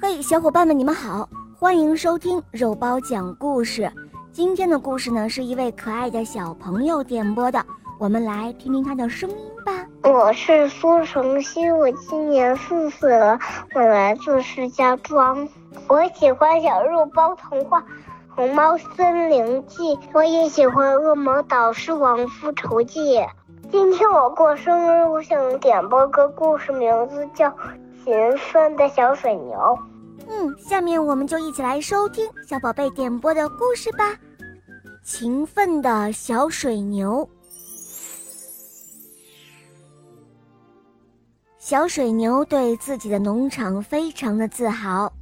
[0.00, 3.90] 嘿，小伙伴们，你们好，欢迎收听肉包讲故事。
[4.30, 7.64] 今天的故事呢，是一位可爱的小朋友点播的，
[7.98, 9.86] 我们来听听他的声音吧。
[10.02, 13.38] 我是苏成熙，我今年四岁了，
[13.74, 15.48] 我来自石家庄。
[15.88, 17.80] 我喜欢小肉包童话
[18.34, 23.18] 《红猫森林记》，我也喜欢《恶魔岛狮王复仇记》。
[23.70, 27.48] 今天我过生日，我想点播个故事，名字叫
[28.06, 29.58] 《勤奋的小水牛》。
[30.28, 34.16] 嗯，下面我们就一起来收听小宝贝点播的故事吧。
[35.02, 37.28] 勤奋的小水牛。
[41.58, 45.12] 小水牛对自己的农场非常的自豪，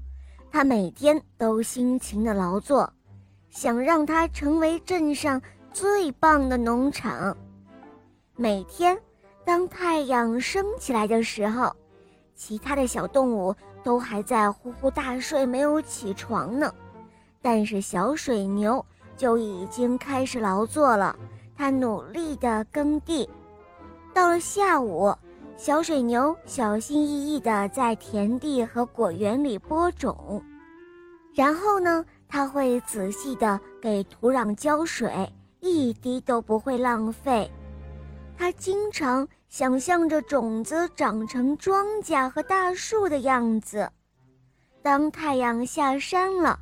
[0.53, 2.93] 他每天都辛勤的劳作，
[3.49, 5.41] 想让它成为镇上
[5.73, 7.35] 最棒的农场。
[8.37, 8.95] 每天，
[9.43, 11.75] 当太阳升起来的时候，
[12.35, 16.73] 其他的小动物都还在呼呼大睡，没有起床呢，
[17.41, 18.85] 但是小水牛。
[19.17, 21.17] 就已经开始劳作了，
[21.57, 23.31] 他努力地耕地。
[24.13, 25.15] 到了下午，
[25.57, 30.43] 小水牛小心翼翼地在田地和果园里播种，
[31.33, 37.49] 然后呢，他会仔细地给土壤浇水，一滴都不会浪费。
[38.37, 43.89] 他经常想象着种子长成庄稼和大树的样子。
[44.83, 46.59] 当太阳下山了，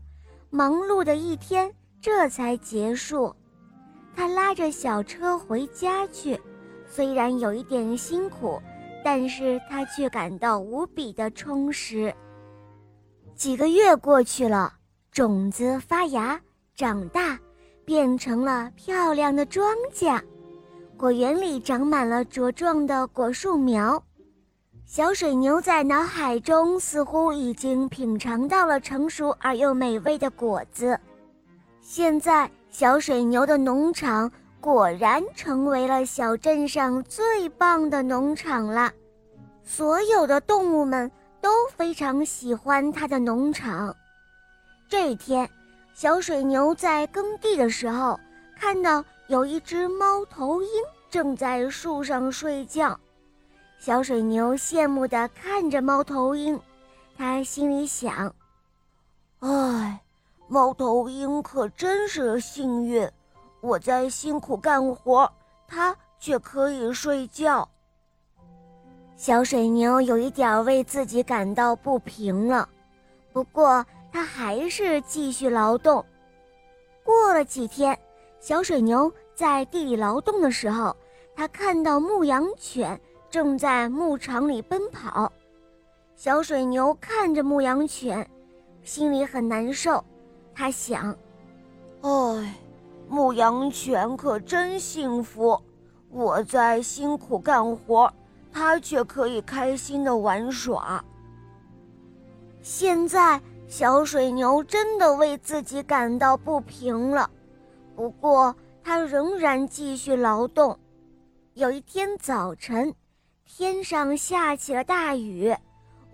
[0.51, 1.75] 忙碌的一天。
[2.03, 3.35] 这才结束，
[4.15, 6.39] 他拉着小车回家去。
[6.87, 8.61] 虽然有一点辛苦，
[9.03, 12.15] 但是他却感到无比的充实。
[13.35, 14.71] 几个月过去了，
[15.11, 16.39] 种子发芽、
[16.75, 17.41] 长大，
[17.87, 20.21] 变成了漂亮的庄稼。
[21.03, 24.01] 果园里长满了茁壮的果树苗。
[24.87, 30.97] 小水牛在脑海中似乎已经品尝到了成熟而又美味的果子。
[31.81, 38.93] 现在，小水牛的农场果然成为了小镇上最棒的农场了。
[39.65, 41.11] 所有的动物们
[41.41, 43.93] 都非常喜欢它的农场。
[44.89, 45.51] 这一天，
[45.95, 48.21] 小水牛在耕地的时候，
[48.57, 50.69] 看到有一只猫头鹰
[51.13, 52.99] 正在树上睡觉。
[53.79, 56.59] 小水牛羡慕地看着猫头鹰，
[57.19, 58.35] 他心里想
[59.41, 60.01] ：“唉。”
[60.49, 63.11] 猫头鹰可真是幸运，
[63.63, 65.31] 我在辛苦干活，
[65.67, 67.67] 它却可以睡觉。
[69.17, 72.69] 小水牛有一点为自己感到不平了，
[73.33, 76.05] 不过它还是继续劳动。
[77.03, 77.99] 过了几天，
[78.39, 80.95] 小水牛在地里劳动的时候，
[81.35, 83.01] 他看到牧羊犬
[83.31, 85.33] 正在牧场里奔跑。
[86.15, 88.29] 小水牛看着牧羊犬，
[88.85, 90.05] 心里很难受。
[90.55, 91.17] 他想
[92.03, 92.55] ：“哎，
[93.09, 95.61] 牧羊犬可真幸福！
[96.11, 98.13] 我在辛苦干活，
[98.53, 101.03] 它却可以开心的玩耍。”
[102.61, 107.29] 现在，小水牛真的为自己感到不平了。
[107.97, 108.55] 不过，
[108.85, 110.79] 它仍然继续劳动。
[111.55, 112.95] 有一天早晨，
[113.45, 115.55] 天上下起了大雨，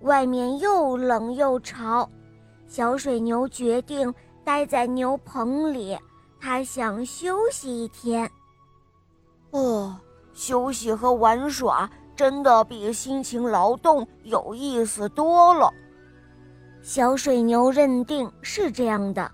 [0.00, 2.10] 外面又冷又潮。
[2.66, 4.12] 小水牛决定。
[4.44, 5.94] 待在牛棚里，
[6.41, 8.31] 它想休息一天。
[9.50, 9.94] 哦，
[10.32, 15.70] 休息和玩耍真的比辛勤劳动有意思多了。
[16.81, 19.31] 小水牛认定是这样的。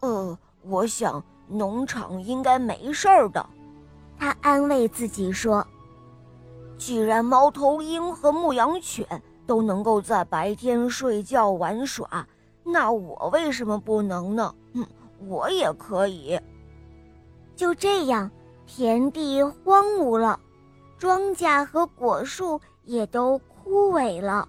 [0.00, 3.48] 呃，我想农场应该没事儿的，
[4.20, 5.66] 他安慰自己说。
[6.76, 9.04] 既然猫头鹰和牧羊犬
[9.46, 12.26] 都能够在白天睡觉玩耍。
[12.62, 14.54] 那我为什么不能呢？
[14.74, 14.86] 嗯，
[15.26, 16.38] 我也可以。
[17.56, 18.30] 就这样，
[18.66, 20.38] 田地荒芜了，
[20.98, 24.46] 庄稼和果树也都枯萎了。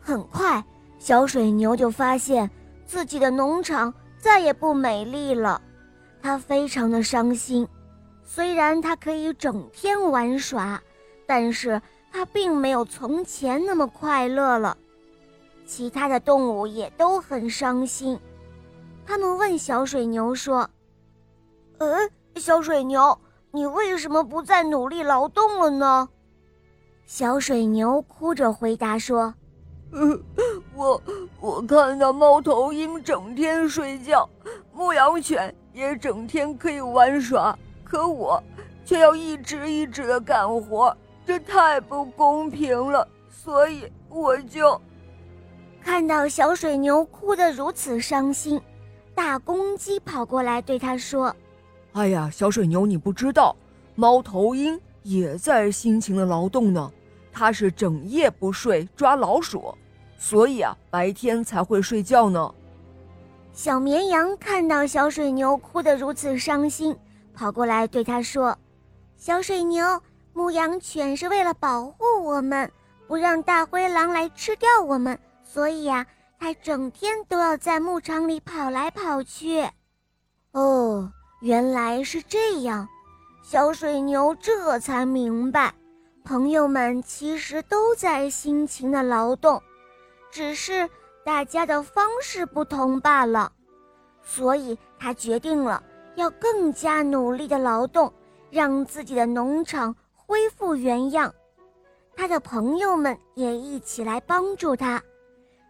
[0.00, 0.64] 很快，
[0.98, 2.48] 小水牛就发现
[2.86, 5.60] 自己的农场再也不美丽了，
[6.22, 7.66] 它非常的伤心。
[8.24, 10.82] 虽然它可以整天玩耍，
[11.26, 11.80] 但是
[12.10, 14.76] 它并没有从前那么快乐了。
[15.66, 18.18] 其他的动物也都很伤心，
[19.06, 20.68] 他们问小水牛说
[21.78, 21.96] ：“呃，
[22.36, 23.18] 小水牛，
[23.50, 26.08] 你为什么不再努力劳动了呢？”
[27.06, 29.34] 小水牛哭着回答说
[29.92, 30.20] ：“呃，
[30.74, 31.02] 我
[31.40, 34.28] 我看到猫头鹰整天睡觉，
[34.72, 38.42] 牧羊犬也整天可以玩耍，可我
[38.84, 40.96] 却要一直一直的干活，
[41.26, 44.80] 这太不公平了，所以我就……”
[45.80, 48.60] 看到小水牛哭得如此伤心，
[49.14, 51.34] 大公鸡跑过来对他说
[51.92, 53.54] ：“哎呀，小水牛，你不知道，
[53.94, 56.90] 猫头鹰也在辛勤的劳动呢。
[57.30, 59.74] 它是整夜不睡抓老鼠，
[60.16, 62.54] 所以啊，白天才会睡觉呢。”
[63.52, 66.96] 小绵羊看到小水牛哭得如此伤心，
[67.34, 68.56] 跑过来对他说
[69.16, 70.00] ：“小水牛，
[70.32, 72.70] 牧羊犬是为了保护我们，
[73.06, 76.06] 不让大灰狼来吃掉我们。”所以呀，
[76.38, 79.68] 它整天都要在牧场里跑来跑去。
[80.52, 82.88] 哦，原来是这样，
[83.42, 85.74] 小水牛这才明白，
[86.24, 89.62] 朋友们其实都在辛勤的劳动，
[90.30, 90.88] 只是
[91.24, 93.52] 大家的方式不同罢了。
[94.22, 95.82] 所以他决定了
[96.14, 98.12] 要更加努力的劳动，
[98.50, 101.34] 让自己的农场恢复原样。
[102.16, 105.02] 他的朋友们也一起来帮助他。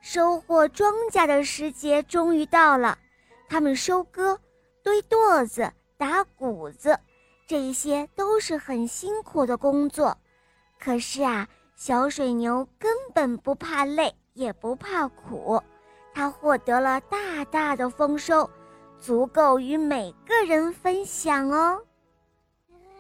[0.03, 2.99] 收获庄稼的时节终于到了，
[3.49, 4.39] 他们收割、
[4.83, 6.99] 堆垛子、打谷子，
[7.47, 10.15] 这些都是很辛苦的工作。
[10.79, 15.59] 可是啊，小水牛根本不怕累，也不怕苦，
[16.13, 18.49] 它获得了大大的丰收，
[19.05, 21.79] 足够与每个人分享哦。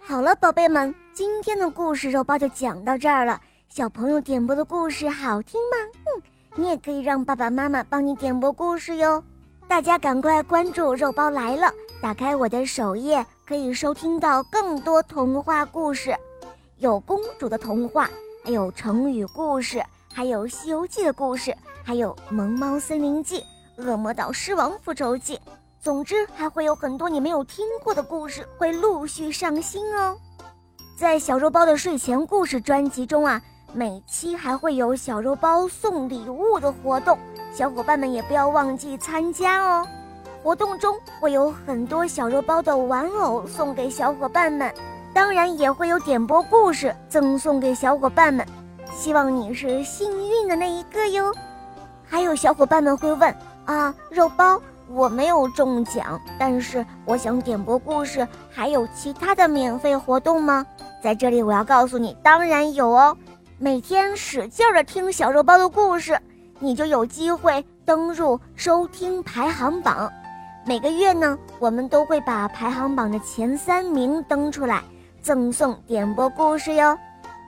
[0.03, 3.41] 好了，宝贝们，今天的故事肉包就讲到这儿了。
[3.71, 5.77] 小朋友点播的故事好听吗？
[6.05, 6.23] 嗯。
[6.56, 9.25] 你也可以让爸爸妈妈帮你点播故事哟，
[9.67, 11.73] 大家赶快关注“肉包来了”，
[12.03, 16.15] 打开我的首页可以收听到更多童话故事，
[16.77, 18.11] 有公主的童话，
[18.45, 23.43] 还有成语故事，还有《西游记》的故事，还有《萌猫森林记》
[23.85, 25.37] 《恶魔岛狮王复仇记》，
[25.84, 30.16] 总之还会有很多你没有听过的故事会陆续上新哦。
[30.96, 33.40] 在小肉包的睡前故事专辑中啊。
[33.76, 37.19] 每期还会有小肉包送礼物的活动，
[37.52, 39.84] 小伙伴们也不要忘记参加哦。
[40.44, 44.72] 活动中会有很多小肉包的玩偶送给小伙伴们，
[45.12, 48.46] 当然也会有点播故事赠送给小伙伴们。
[48.94, 51.34] 希望你是幸运的那一个哟。
[52.06, 53.34] 还有小伙伴们会问
[53.64, 60.64] 啊，肉包我没有中奖，但是我想点播故事，还有其他的免费活动吗？
[61.02, 63.16] 在这里我要告诉你，当然有哦。
[63.58, 66.19] 每天使劲儿的听小肉包的故事，
[66.58, 70.12] 你就有机会登入收听排行榜。
[70.66, 74.82] 每个月呢，我们都会把排行榜的前三名登出来，
[75.22, 76.96] 赠送点播故事哟。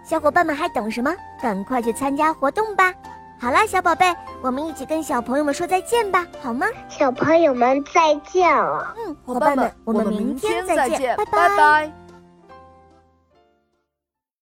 [0.04, 1.12] 小伙伴们还等什么？
[1.42, 2.92] 赶快去参加活动吧！
[3.38, 4.06] 好啦，小宝贝，
[4.42, 6.66] 我们一起跟小朋友们说再见吧，好吗？
[6.88, 8.94] 小朋友们再见了。
[8.96, 12.05] 嗯，伙伴们，我们明天再见，拜拜。